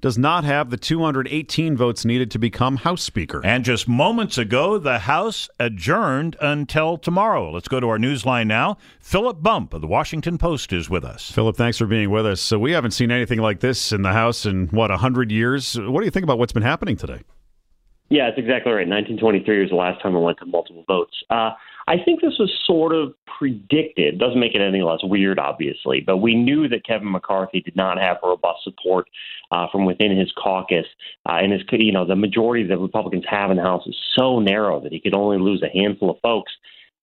does 0.00 0.18
not 0.18 0.44
have 0.44 0.70
the 0.70 0.76
218 0.76 1.76
votes 1.76 2.04
needed 2.04 2.30
to 2.30 2.38
become 2.38 2.76
House 2.76 3.02
Speaker. 3.02 3.40
And 3.44 3.64
just 3.64 3.88
moments 3.88 4.38
ago, 4.38 4.78
the 4.78 5.00
House 5.00 5.48
adjourned 5.58 6.36
until 6.40 6.98
tomorrow. 6.98 7.50
Let's 7.50 7.68
go 7.68 7.80
to 7.80 7.88
our 7.88 7.98
newsline 7.98 8.46
now. 8.46 8.76
Philip 9.00 9.42
Bump 9.42 9.74
of 9.74 9.80
the 9.80 9.86
Washington 9.86 10.38
Post 10.38 10.72
is 10.72 10.88
with 10.88 11.04
us. 11.04 11.30
Philip, 11.30 11.56
thanks 11.56 11.78
for 11.78 11.86
being 11.86 12.10
with 12.10 12.26
us. 12.26 12.40
So 12.40 12.58
we 12.58 12.72
haven't 12.72 12.92
seen 12.92 13.10
anything 13.10 13.40
like 13.40 13.60
this 13.60 13.92
in 13.92 14.02
the 14.02 14.12
House 14.12 14.46
in 14.46 14.68
what 14.68 14.90
100 14.90 15.30
years. 15.30 15.78
What 15.78 16.00
do 16.00 16.04
you 16.04 16.10
think 16.10 16.24
about 16.24 16.38
what's 16.38 16.52
been 16.52 16.62
happening 16.62 16.96
today? 16.96 17.22
Yeah, 18.10 18.28
it's 18.28 18.38
exactly 18.38 18.72
right. 18.72 18.88
1923 18.88 19.60
was 19.60 19.70
the 19.70 19.76
last 19.76 20.00
time 20.00 20.16
it 20.16 20.20
went 20.20 20.38
to 20.38 20.46
multiple 20.46 20.84
votes. 20.86 21.12
Uh, 21.28 21.50
I 21.88 21.96
think 22.04 22.20
this 22.20 22.36
was 22.38 22.52
sort 22.66 22.94
of 22.94 23.14
predicted. 23.38 24.18
Doesn't 24.18 24.38
make 24.38 24.54
it 24.54 24.60
any 24.60 24.82
less 24.82 24.98
weird, 25.02 25.38
obviously, 25.38 26.02
but 26.02 26.18
we 26.18 26.34
knew 26.34 26.68
that 26.68 26.84
Kevin 26.84 27.10
McCarthy 27.10 27.62
did 27.62 27.76
not 27.76 27.98
have 27.98 28.18
robust 28.22 28.62
support 28.62 29.06
uh, 29.52 29.68
from 29.72 29.86
within 29.86 30.14
his 30.14 30.30
caucus, 30.32 30.84
uh, 31.26 31.38
and 31.40 31.50
his 31.50 31.62
you 31.72 31.92
know 31.92 32.04
the 32.04 32.14
majority 32.14 32.62
that 32.66 32.76
Republicans 32.76 33.24
have 33.26 33.50
in 33.50 33.56
the 33.56 33.62
House 33.62 33.86
is 33.86 33.96
so 34.14 34.38
narrow 34.38 34.80
that 34.80 34.92
he 34.92 35.00
could 35.00 35.14
only 35.14 35.38
lose 35.38 35.62
a 35.62 35.74
handful 35.74 36.10
of 36.10 36.18
folks. 36.20 36.52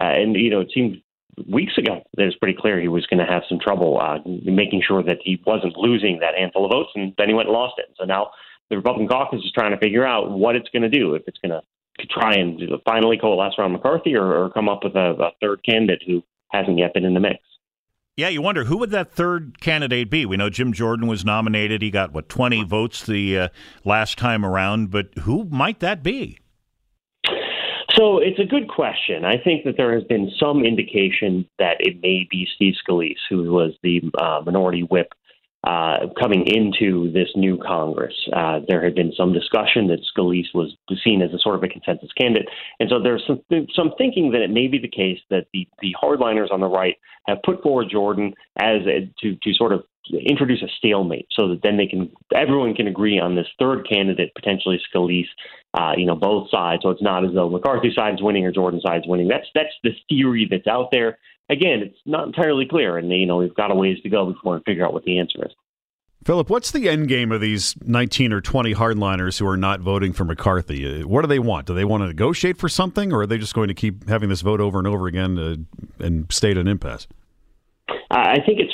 Uh, 0.00 0.06
and 0.06 0.34
you 0.34 0.50
know 0.50 0.60
it 0.60 0.72
seemed 0.74 1.00
weeks 1.48 1.78
ago 1.78 2.02
that 2.16 2.22
it 2.24 2.26
was 2.26 2.36
pretty 2.36 2.58
clear 2.58 2.80
he 2.80 2.88
was 2.88 3.06
going 3.06 3.24
to 3.24 3.32
have 3.32 3.44
some 3.48 3.60
trouble 3.60 4.00
uh, 4.00 4.18
making 4.26 4.82
sure 4.84 5.04
that 5.04 5.18
he 5.22 5.40
wasn't 5.46 5.76
losing 5.76 6.18
that 6.18 6.34
handful 6.36 6.64
of 6.64 6.72
votes, 6.72 6.90
and 6.96 7.14
then 7.18 7.28
he 7.28 7.34
went 7.34 7.46
and 7.48 7.54
lost 7.54 7.74
it. 7.78 7.86
So 7.96 8.04
now 8.04 8.32
the 8.68 8.76
Republican 8.76 9.06
caucus 9.06 9.44
is 9.44 9.52
trying 9.52 9.70
to 9.70 9.78
figure 9.78 10.04
out 10.04 10.32
what 10.32 10.56
it's 10.56 10.68
going 10.70 10.82
to 10.82 10.88
do 10.88 11.14
if 11.14 11.22
it's 11.28 11.38
going 11.38 11.52
to 11.52 11.62
try 12.10 12.34
and 12.34 12.60
finally 12.84 13.18
coalesce 13.18 13.54
around 13.58 13.72
McCarthy 13.72 14.14
or, 14.14 14.44
or 14.44 14.50
come 14.50 14.68
up 14.68 14.84
with 14.84 14.94
a, 14.96 15.10
a 15.20 15.30
third 15.40 15.60
candidate 15.64 16.02
who 16.06 16.22
hasn't 16.48 16.78
yet 16.78 16.94
been 16.94 17.04
in 17.04 17.14
the 17.14 17.20
mix. 17.20 17.38
Yeah, 18.16 18.28
you 18.28 18.42
wonder 18.42 18.64
who 18.64 18.76
would 18.78 18.90
that 18.90 19.10
third 19.12 19.60
candidate 19.60 20.10
be? 20.10 20.26
We 20.26 20.36
know 20.36 20.50
Jim 20.50 20.74
Jordan 20.74 21.06
was 21.06 21.24
nominated. 21.24 21.80
He 21.80 21.90
got 21.90 22.12
what 22.12 22.28
twenty 22.28 22.62
votes 22.62 23.06
the 23.06 23.38
uh, 23.38 23.48
last 23.84 24.18
time 24.18 24.44
around, 24.44 24.90
but 24.90 25.16
who 25.20 25.44
might 25.44 25.80
that 25.80 26.02
be? 26.02 26.38
So 27.94 28.18
it's 28.18 28.38
a 28.38 28.44
good 28.44 28.68
question. 28.68 29.24
I 29.24 29.36
think 29.42 29.64
that 29.64 29.76
there 29.76 29.94
has 29.94 30.04
been 30.04 30.30
some 30.38 30.64
indication 30.64 31.46
that 31.58 31.76
it 31.80 32.02
may 32.02 32.26
be 32.30 32.46
Steve 32.54 32.74
Scalise, 32.86 33.16
who 33.30 33.52
was 33.52 33.72
the 33.82 34.02
uh, 34.18 34.42
minority 34.44 34.82
whip 34.82 35.12
uh, 35.64 36.08
coming 36.20 36.44
into 36.46 37.12
this 37.12 37.28
new 37.36 37.56
Congress. 37.56 38.14
Uh, 38.32 38.60
there 38.66 38.82
had 38.82 38.94
been 38.94 39.12
some 39.16 39.32
discussion 39.32 39.86
that 39.86 40.00
Scalise 40.16 40.52
was 40.54 40.74
seen 41.04 41.22
as 41.22 41.32
a 41.32 41.38
sort 41.38 41.54
of 41.54 41.62
a 41.62 41.68
consensus 41.68 42.10
candidate, 42.20 42.48
and 42.80 42.90
so 42.90 43.00
there's 43.00 43.22
some 43.26 43.40
some 43.74 43.92
thinking 43.96 44.32
that 44.32 44.42
it 44.42 44.50
may 44.50 44.66
be 44.66 44.78
the 44.78 44.88
case 44.88 45.20
that 45.30 45.46
the 45.52 45.68
the 45.80 45.94
hardliners 46.02 46.50
on 46.50 46.60
the 46.60 46.68
right 46.68 46.96
have 47.26 47.38
put 47.44 47.62
forward 47.62 47.88
Jordan 47.90 48.34
as 48.58 48.82
a, 48.86 49.08
to 49.20 49.36
to 49.40 49.54
sort 49.54 49.72
of 49.72 49.84
introduce 50.26 50.62
a 50.62 50.68
stalemate, 50.78 51.28
so 51.30 51.48
that 51.48 51.60
then 51.62 51.76
they 51.76 51.86
can 51.86 52.10
everyone 52.34 52.74
can 52.74 52.88
agree 52.88 53.20
on 53.20 53.36
this 53.36 53.46
third 53.58 53.88
candidate, 53.88 54.34
potentially 54.34 54.80
Scalise. 54.92 55.26
Uh, 55.74 55.92
you 55.96 56.04
know, 56.04 56.14
both 56.14 56.50
sides. 56.50 56.82
So 56.82 56.90
it's 56.90 57.00
not 57.00 57.24
as 57.24 57.32
though 57.32 57.48
McCarthy 57.48 57.90
side's 57.96 58.20
winning 58.20 58.44
or 58.44 58.52
Jordan 58.52 58.78
side's 58.84 59.06
winning. 59.06 59.28
That's 59.28 59.46
that's 59.54 59.72
the 59.82 59.92
theory 60.06 60.46
that's 60.50 60.66
out 60.66 60.90
there 60.92 61.18
again, 61.52 61.80
it's 61.82 61.98
not 62.06 62.26
entirely 62.26 62.66
clear, 62.68 62.98
and 62.98 63.10
you 63.10 63.26
know 63.26 63.36
we've 63.36 63.54
got 63.54 63.70
a 63.70 63.74
ways 63.74 63.98
to 64.02 64.08
go 64.08 64.32
before 64.32 64.56
we 64.56 64.62
figure 64.64 64.84
out 64.84 64.92
what 64.92 65.04
the 65.04 65.18
answer 65.18 65.44
is. 65.44 65.52
Philip, 66.24 66.50
what's 66.50 66.70
the 66.70 66.88
end 66.88 67.08
game 67.08 67.32
of 67.32 67.40
these 67.40 67.74
19 67.84 68.32
or 68.32 68.40
20 68.40 68.74
hardliners 68.74 69.40
who 69.40 69.46
are 69.46 69.56
not 69.56 69.80
voting 69.80 70.12
for 70.12 70.24
McCarthy? 70.24 71.02
Uh, 71.02 71.06
what 71.06 71.22
do 71.22 71.26
they 71.26 71.40
want? 71.40 71.66
Do 71.66 71.74
they 71.74 71.84
want 71.84 72.02
to 72.02 72.06
negotiate 72.06 72.58
for 72.58 72.68
something, 72.68 73.12
or 73.12 73.22
are 73.22 73.26
they 73.26 73.38
just 73.38 73.54
going 73.54 73.68
to 73.68 73.74
keep 73.74 74.08
having 74.08 74.28
this 74.28 74.40
vote 74.40 74.60
over 74.60 74.78
and 74.78 74.86
over 74.86 75.08
again 75.08 75.38
uh, 75.38 75.56
and 76.04 76.30
stay 76.30 76.52
at 76.52 76.58
an 76.58 76.68
impasse? 76.68 77.08
I 78.10 78.38
think 78.46 78.60
it's 78.60 78.72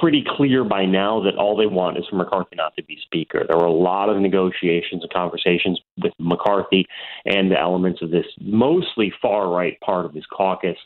pretty 0.00 0.24
clear 0.36 0.64
by 0.64 0.84
now 0.84 1.22
that 1.22 1.36
all 1.36 1.56
they 1.56 1.66
want 1.66 1.98
is 1.98 2.04
for 2.08 2.16
McCarthy 2.16 2.56
not 2.56 2.76
to 2.76 2.84
be 2.84 2.98
speaker. 3.02 3.44
There 3.48 3.56
were 3.56 3.66
a 3.66 3.72
lot 3.72 4.08
of 4.08 4.18
negotiations 4.18 5.02
and 5.02 5.12
conversations 5.12 5.80
with 6.02 6.12
McCarthy 6.18 6.86
and 7.24 7.50
the 7.50 7.58
elements 7.58 8.02
of 8.02 8.10
this 8.10 8.26
mostly 8.40 9.12
far 9.20 9.48
right 9.48 9.78
part 9.80 10.04
of 10.04 10.14
his 10.14 10.24
caucus. 10.26 10.76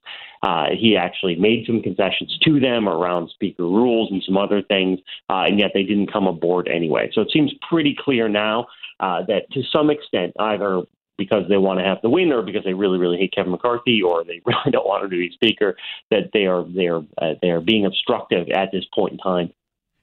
Uh, 0.42 0.66
he 0.78 0.96
actually 0.96 1.36
made 1.36 1.66
some 1.66 1.82
concessions 1.82 2.38
to 2.44 2.60
them 2.60 2.88
around 2.88 3.30
speaker 3.30 3.64
rules 3.64 4.10
and 4.10 4.22
some 4.24 4.36
other 4.36 4.62
things, 4.62 4.98
uh, 5.30 5.44
and 5.46 5.58
yet 5.58 5.72
they 5.74 5.82
didn't 5.82 6.12
come 6.12 6.26
aboard 6.26 6.68
anyway. 6.68 7.10
So 7.12 7.20
it 7.20 7.30
seems 7.32 7.52
pretty 7.68 7.96
clear 7.98 8.28
now 8.28 8.66
uh, 9.00 9.22
that 9.26 9.50
to 9.52 9.62
some 9.72 9.90
extent, 9.90 10.32
either 10.38 10.82
because 11.18 11.44
they 11.48 11.56
want 11.56 11.78
to 11.78 11.84
have 11.84 11.98
the 12.02 12.10
win 12.10 12.32
or 12.32 12.42
because 12.42 12.64
they 12.64 12.74
really 12.74 12.98
really 12.98 13.18
hate 13.18 13.32
Kevin 13.34 13.52
McCarthy 13.52 14.02
or 14.02 14.24
they 14.24 14.40
really 14.46 14.70
don't 14.70 14.86
want 14.86 15.04
him 15.04 15.10
to 15.10 15.16
be 15.16 15.30
speaker 15.32 15.76
that 16.10 16.30
they 16.32 16.46
are 16.46 16.64
they 16.64 16.86
are 16.86 17.02
uh, 17.18 17.34
they 17.40 17.50
are 17.50 17.60
being 17.60 17.86
obstructive 17.86 18.48
at 18.50 18.70
this 18.72 18.84
point 18.94 19.12
in 19.12 19.18
time 19.18 19.52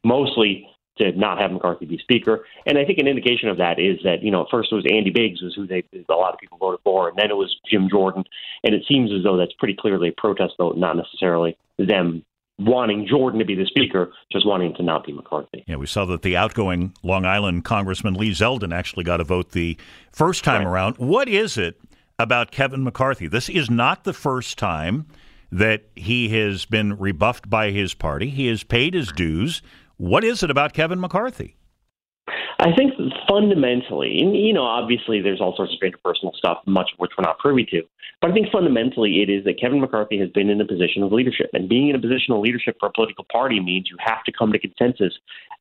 mostly 0.04 0.68
to 1.00 1.12
not 1.14 1.40
have 1.40 1.52
McCarthy 1.52 1.86
be 1.86 1.98
speaker. 1.98 2.46
And 2.66 2.78
I 2.78 2.86
think 2.86 3.00
an 3.00 3.08
indication 3.08 3.50
of 3.50 3.58
that 3.58 3.80
is 3.80 4.00
that 4.04 4.22
you 4.22 4.32
know 4.32 4.42
at 4.42 4.48
first 4.52 4.72
it 4.72 4.76
was 4.76 4.86
Andy 4.92 5.10
Biggs 5.10 5.42
was 5.42 5.56
who 5.56 5.66
they 5.66 5.84
a 6.10 6.14
lot 6.14 6.34
of 6.34 6.40
people 6.40 6.58
voted 6.58 6.82
for 6.84 7.10
and 7.10 7.18
then 7.18 7.32
it 7.32 7.38
was 7.38 7.56
Jim 7.70 7.90
Jordan. 7.90 8.24
And 8.64 8.76
it 8.76 8.84
seems 8.88 9.12
as 9.12 9.24
though 9.24 9.38
that's 9.38 9.54
pretty 9.54 9.76
clearly 9.80 10.10
a 10.10 10.22
protest 10.22 10.54
vote 10.58 10.78
not 10.78 10.98
necessarily 10.98 11.58
them 11.78 12.24
wanting 12.60 13.08
Jordan 13.08 13.40
to 13.40 13.46
be 13.46 13.56
the 13.56 13.66
speaker, 13.66 14.12
just 14.32 14.46
wanting 14.46 14.76
to 14.76 14.84
not 14.84 15.06
be 15.06 15.14
McCarthy. 15.14 15.64
Yeah, 15.68 15.78
we 15.78 15.88
saw 15.88 16.06
that 16.06 16.22
the 16.22 16.36
outgoing 16.36 16.94
Long 17.04 17.26
Island 17.26 17.64
Congressman 17.66 18.16
Lee 18.16 18.32
Zeldin 18.32 18.74
actually 18.74 19.04
got 19.04 19.22
a 19.22 19.24
vote 19.24 19.52
the 19.52 19.78
first 20.12 20.44
time 20.44 20.66
right. 20.66 20.72
around. 20.72 20.98
What 20.98 21.30
is 21.30 21.58
it 21.58 21.80
about 22.20 22.52
Kevin 22.52 22.84
McCarthy? 22.84 23.28
This 23.28 23.50
is 23.50 23.70
not 23.70 24.04
the 24.04 24.14
first 24.14 24.58
time 24.58 25.08
that 25.52 25.86
he 25.96 26.30
has 26.30 26.66
been 26.66 26.98
rebuffed 26.98 27.50
by 27.50 27.72
his 27.72 27.94
party. 27.94 28.30
He 28.30 28.48
has 28.48 28.64
paid 28.64 28.94
his 28.94 29.12
dues. 29.12 29.62
What 29.98 30.24
is 30.24 30.44
it 30.44 30.52
about 30.52 30.74
Kevin 30.74 31.00
McCarthy? 31.00 31.56
I 32.60 32.76
think 32.76 32.94
fundamentally, 33.28 34.20
and 34.20 34.36
you 34.36 34.52
know, 34.52 34.64
obviously 34.64 35.22
there's 35.22 35.40
all 35.40 35.56
sorts 35.56 35.74
of 35.74 35.80
interpersonal 35.80 36.36
stuff, 36.36 36.58
much 36.66 36.92
of 36.92 37.00
which 37.00 37.12
we're 37.18 37.24
not 37.24 37.40
privy 37.40 37.66
to. 37.72 37.84
But 38.22 38.32
I 38.32 38.34
think 38.34 38.52
fundamentally 38.52 39.22
it 39.22 39.30
is 39.30 39.46
that 39.46 39.62
Kevin 39.62 39.80
McCarthy 39.80 40.20
has 40.20 40.30
been 40.32 40.50
in 40.50 40.60
a 40.60 40.66
position 40.66 41.02
of 41.02 41.14
leadership. 41.14 41.52
And 41.54 41.70
being 41.70 41.88
in 41.88 41.96
a 41.96 42.00
position 42.00 42.34
of 42.34 42.42
leadership 42.42 42.76
for 42.78 42.90
a 42.90 42.92
political 42.92 43.26
party 43.32 43.62
means 43.62 43.88
you 43.90 43.96
have 44.02 44.26
to 44.26 44.34
come 44.38 44.52
to 44.52 44.60
consensus 44.60 45.14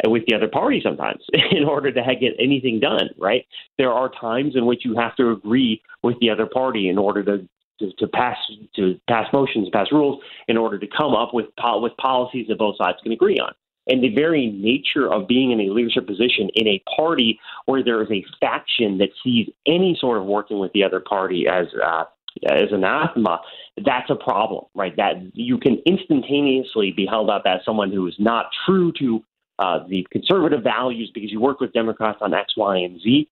with 0.08 0.25
the 0.26 0.34
other 0.34 0.48
party 0.48 0.81
sometimes 0.82 1.22
in 1.53 1.64
order 1.64 1.92
to 1.92 2.03
get 2.20 2.32
anything 2.41 2.81
done, 2.81 3.10
right? 3.16 3.47
There 3.78 3.92
are 3.92 4.10
times 4.20 4.56
in 4.56 4.66
which 4.66 4.84
you 4.84 4.97
have 4.97 5.14
to 5.16 5.31
agree 5.31 5.81
with 6.03 6.19
the 6.19 6.31
other 6.31 6.47
party 6.47 6.88
in 6.88 6.98
order 6.98 7.22
to 7.25 7.48
to, 7.78 7.92
to, 7.92 8.08
pass 8.08 8.37
to 8.75 8.98
pass 9.08 9.32
motions, 9.32 9.69
pass 9.72 9.87
rules, 9.92 10.20
in 10.48 10.56
order 10.56 10.81
to 10.81 10.87
come 10.88 11.14
up 11.14 11.32
with 11.32 11.47
with 11.75 11.97
policies 11.97 12.48
that 12.48 12.58
both 12.58 12.76
sides 12.76 12.98
can 13.04 13.12
agree 13.12 13.38
on 13.38 13.53
and 13.88 14.03
the 14.03 14.15
very 14.15 14.47
nature 14.47 15.12
of 15.12 15.26
being 15.26 15.50
in 15.50 15.60
a 15.60 15.72
leadership 15.72 16.06
position 16.06 16.49
in 16.54 16.66
a 16.66 16.82
party 16.97 17.41
where 17.66 17.82
there 17.82 18.03
is 18.03 18.10
a 18.10 18.25
faction 18.41 18.99
that 18.99 19.09
sees 19.25 19.49
any 19.66 19.97
sort 20.00 20.19
of 20.19 20.25
working 20.25 20.59
with 20.59 20.72
the 20.72 20.84
other 20.84 21.00
party 21.00 21.47
as 21.49 21.66
uh, 21.84 22.04
as 22.50 22.71
anathema, 22.72 23.41
that's 23.84 24.10
a 24.10 24.15
problem, 24.15 24.65
right? 24.75 24.94
That 24.97 25.15
you 25.34 25.59
can 25.59 25.82
instantaneously 25.87 26.93
be 26.93 27.06
held 27.06 27.31
up 27.31 27.43
as 27.47 27.60
someone 27.65 27.91
who 27.91 28.06
is 28.06 28.14
not 28.19 28.46
true 28.67 28.93
to 28.99 29.25
uh, 29.58 29.81
the 29.88 30.06
conservative 30.12 30.62
values 30.62 31.11
because 31.12 31.32
you 31.32 31.41
work 31.41 31.61
with 31.61 31.73
Democrats 31.73 32.19
on 32.20 32.34
X, 32.34 32.55
Y, 32.56 32.76
and 32.76 33.00
Z. 33.00 33.29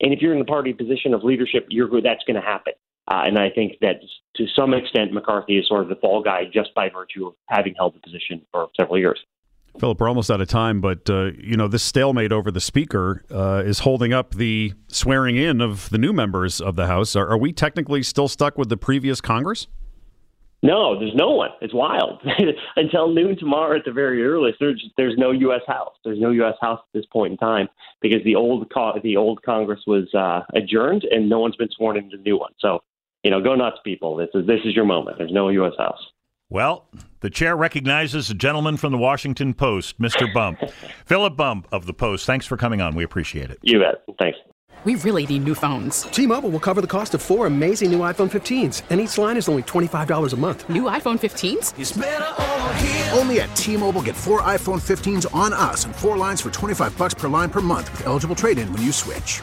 And 0.00 0.12
if 0.12 0.20
you're 0.20 0.32
in 0.32 0.38
the 0.38 0.44
party 0.44 0.72
position 0.72 1.14
of 1.14 1.24
leadership, 1.24 1.66
you're 1.70 1.88
that's 2.02 2.24
going 2.24 2.36
to 2.36 2.46
happen. 2.46 2.74
Uh, 3.08 3.22
and 3.24 3.38
I 3.38 3.50
think 3.50 3.78
that 3.80 4.00
to 4.36 4.46
some 4.54 4.72
extent, 4.74 5.12
McCarthy 5.12 5.58
is 5.58 5.66
sort 5.66 5.82
of 5.82 5.88
the 5.88 5.96
fall 5.96 6.22
guy 6.22 6.42
just 6.52 6.74
by 6.74 6.88
virtue 6.88 7.26
of 7.26 7.34
having 7.46 7.74
held 7.76 7.94
the 7.94 8.00
position 8.00 8.42
for 8.52 8.68
several 8.78 8.98
years. 8.98 9.18
Philip, 9.78 10.00
we're 10.00 10.08
almost 10.08 10.30
out 10.30 10.40
of 10.40 10.48
time, 10.48 10.80
but 10.80 11.08
uh, 11.08 11.30
you 11.38 11.56
know 11.56 11.68
this 11.68 11.82
stalemate 11.82 12.32
over 12.32 12.50
the 12.50 12.60
speaker 12.60 13.24
uh, 13.30 13.62
is 13.64 13.80
holding 13.80 14.12
up 14.12 14.34
the 14.34 14.74
swearing 14.88 15.36
in 15.36 15.60
of 15.60 15.88
the 15.90 15.98
new 15.98 16.12
members 16.12 16.60
of 16.60 16.76
the 16.76 16.86
House. 16.86 17.16
Are, 17.16 17.28
are, 17.28 17.38
we 17.38 17.52
technically 17.52 18.02
still 18.02 18.28
stuck 18.28 18.58
with 18.58 18.68
the 18.68 18.76
previous 18.76 19.20
Congress? 19.20 19.68
No, 20.62 20.98
there's 20.98 21.14
no 21.14 21.30
one. 21.30 21.50
It's 21.62 21.72
wild. 21.72 22.20
Until 22.76 23.08
noon 23.08 23.38
tomorrow, 23.38 23.78
at 23.78 23.86
the 23.86 23.92
very 23.92 24.22
earliest, 24.22 24.58
there's 24.60 24.84
there's 24.98 25.16
no 25.16 25.30
U.S. 25.30 25.62
House. 25.66 25.94
There's 26.04 26.20
no 26.20 26.30
U.S. 26.30 26.56
House 26.60 26.80
at 26.80 26.98
this 26.98 27.06
point 27.10 27.32
in 27.32 27.38
time 27.38 27.68
because 28.02 28.22
the 28.24 28.34
old 28.34 28.70
the 29.02 29.16
old 29.16 29.42
Congress 29.42 29.80
was 29.86 30.12
uh, 30.14 30.40
adjourned 30.54 31.04
and 31.04 31.28
no 31.28 31.38
one's 31.38 31.56
been 31.56 31.70
sworn 31.76 31.96
into 31.96 32.18
the 32.18 32.22
new 32.22 32.38
one. 32.38 32.52
So 32.58 32.80
you 33.22 33.30
know, 33.30 33.40
go 33.42 33.54
nuts, 33.54 33.78
people. 33.84 34.16
This 34.16 34.28
is 34.34 34.46
this 34.46 34.60
is 34.64 34.74
your 34.74 34.84
moment. 34.84 35.18
There's 35.18 35.32
no 35.32 35.48
U.S. 35.48 35.72
House. 35.78 36.00
Well, 36.50 36.88
the 37.20 37.30
chair 37.30 37.56
recognizes 37.56 38.28
a 38.28 38.34
gentleman 38.34 38.76
from 38.76 38.90
the 38.90 38.98
Washington 38.98 39.54
Post, 39.54 40.00
Mr. 40.00 40.32
Bump. 40.34 40.58
Philip 41.06 41.36
Bump 41.36 41.68
of 41.70 41.86
the 41.86 41.94
Post, 41.94 42.26
thanks 42.26 42.44
for 42.44 42.56
coming 42.56 42.80
on. 42.80 42.96
We 42.96 43.04
appreciate 43.04 43.50
it. 43.50 43.58
You 43.62 43.78
bet. 43.78 44.02
Thanks. 44.18 44.36
We 44.82 44.96
really 44.96 45.26
need 45.26 45.44
new 45.44 45.54
phones. 45.54 46.02
T-Mobile 46.04 46.48
will 46.50 46.58
cover 46.58 46.80
the 46.80 46.86
cost 46.86 47.14
of 47.14 47.22
four 47.22 47.46
amazing 47.46 47.92
new 47.92 48.00
iPhone 48.00 48.30
15s, 48.30 48.82
and 48.90 49.00
each 49.00 49.16
line 49.16 49.36
is 49.36 49.48
only 49.48 49.62
$25 49.62 50.32
a 50.32 50.36
month. 50.36 50.68
New 50.68 50.84
iPhone 50.84 51.20
15s? 51.20 53.16
Only 53.16 53.40
at 53.42 53.54
T-Mobile 53.54 54.02
get 54.02 54.16
four 54.16 54.40
iPhone 54.40 54.80
15s 54.80 55.32
on 55.34 55.52
us 55.52 55.84
and 55.84 55.94
four 55.94 56.16
lines 56.16 56.40
for 56.40 56.50
25 56.50 56.96
bucks 56.96 57.14
per 57.14 57.28
line 57.28 57.50
per 57.50 57.60
month 57.60 57.92
with 57.92 58.06
eligible 58.06 58.34
trade-in 58.34 58.72
when 58.72 58.82
you 58.82 58.90
switch. 58.90 59.42